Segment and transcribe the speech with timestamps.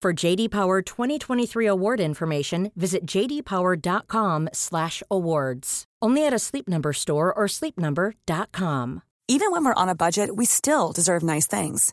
[0.00, 5.84] For JD Power 2023 award information, visit jdpower.com/awards.
[6.00, 9.02] Only at a Sleep Number store or sleepnumber.com.
[9.26, 11.92] Even when we're on a budget, we still deserve nice things.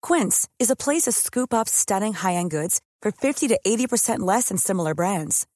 [0.00, 4.48] Quince is a place to scoop up stunning high-end goods for 50 to 80% less
[4.48, 5.46] than similar brands.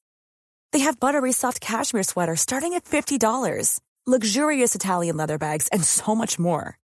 [0.71, 6.13] They have buttery soft cashmere sweaters starting at $50, luxurious Italian leather bags, and so
[6.13, 6.77] much more.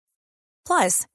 [0.65, 1.05] Plus,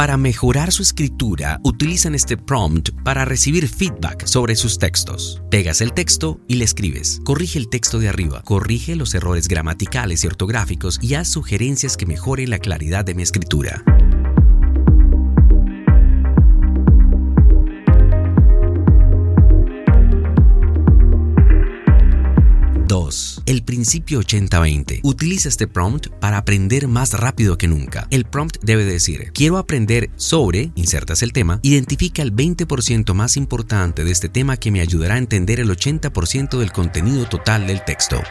[0.00, 5.42] Para mejorar su escritura, utilizan este prompt para recibir feedback sobre sus textos.
[5.50, 7.20] Pegas el texto y le escribes.
[7.22, 12.06] Corrige el texto de arriba, corrige los errores gramaticales y ortográficos y haz sugerencias que
[12.06, 13.84] mejoren la claridad de mi escritura.
[23.50, 25.00] El principio 80-20.
[25.02, 28.06] Utiliza este prompt para aprender más rápido que nunca.
[28.12, 34.04] El prompt debe decir, quiero aprender sobre, insertas el tema, identifica el 20% más importante
[34.04, 38.22] de este tema que me ayudará a entender el 80% del contenido total del texto.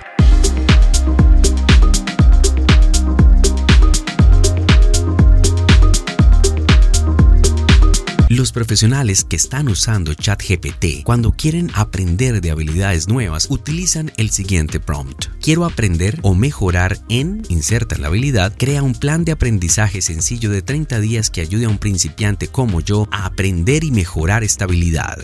[8.29, 14.79] Los profesionales que están usando ChatGPT cuando quieren aprender de habilidades nuevas utilizan el siguiente
[14.79, 15.25] prompt.
[15.41, 20.61] Quiero aprender o mejorar en, inserta la habilidad, crea un plan de aprendizaje sencillo de
[20.61, 25.17] 30 días que ayude a un principiante como yo a aprender y mejorar esta habilidad.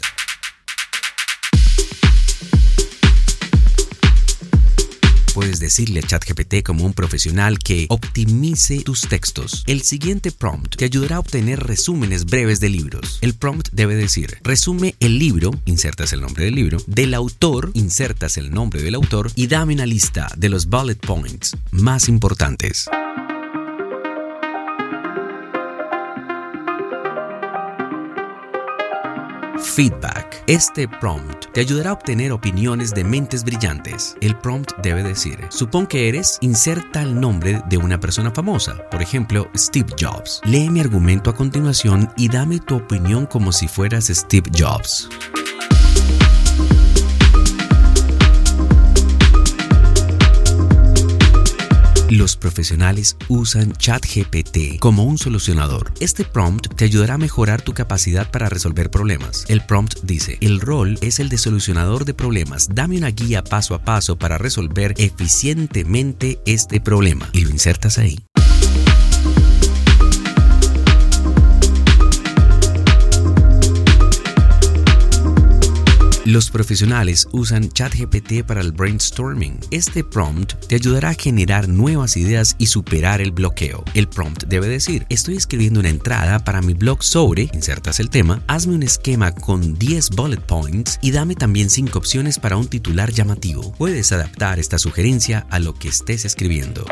[5.36, 9.66] Puedes decirle a ChatGPT como un profesional que optimice tus textos.
[9.68, 13.20] El siguiente prompt te ayudará a obtener resúmenes breves de libros.
[13.22, 18.38] El prompt debe decir, resume el libro, insertas el nombre del libro, del autor, insertas
[18.38, 22.88] el nombre del autor y dame una lista de los bullet points más importantes.
[29.60, 30.44] Feedback.
[30.48, 34.16] Este prompt te ayudará a obtener opiniones de mentes brillantes.
[34.22, 39.02] El prompt debe decir, supón que eres, inserta el nombre de una persona famosa, por
[39.02, 40.42] ejemplo, Steve Jobs.
[40.46, 45.10] Lee mi argumento a continuación y dame tu opinión como si fueras Steve Jobs.
[52.16, 55.92] Los profesionales usan ChatGPT como un solucionador.
[56.00, 59.44] Este prompt te ayudará a mejorar tu capacidad para resolver problemas.
[59.50, 62.70] El prompt dice, el rol es el de solucionador de problemas.
[62.74, 67.30] Dame una guía paso a paso para resolver eficientemente este problema.
[67.34, 68.18] Y lo insertas ahí.
[76.26, 79.60] Los profesionales usan ChatGPT para el brainstorming.
[79.70, 83.84] Este prompt te ayudará a generar nuevas ideas y superar el bloqueo.
[83.94, 88.42] El prompt debe decir, estoy escribiendo una entrada para mi blog sobre, insertas el tema,
[88.48, 93.12] hazme un esquema con 10 bullet points y dame también 5 opciones para un titular
[93.12, 93.72] llamativo.
[93.78, 96.86] Puedes adaptar esta sugerencia a lo que estés escribiendo.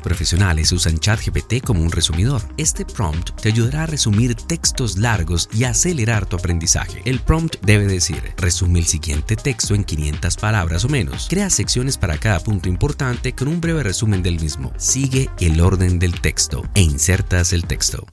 [0.00, 2.42] Profesionales usan ChatGPT como un resumidor.
[2.56, 7.02] Este prompt te ayudará a resumir textos largos y acelerar tu aprendizaje.
[7.04, 11.26] El prompt debe decir, resume el siguiente texto en 500 palabras o menos.
[11.28, 14.72] Crea secciones para cada punto importante con un breve resumen del mismo.
[14.76, 18.06] Sigue el orden del texto e insertas el texto.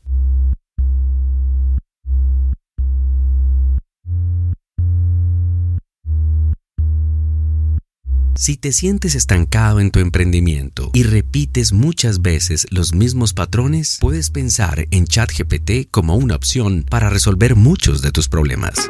[8.38, 14.30] Si te sientes estancado en tu emprendimiento y repites muchas veces los mismos patrones, puedes
[14.30, 18.90] pensar en ChatGPT como una opción para resolver muchos de tus problemas.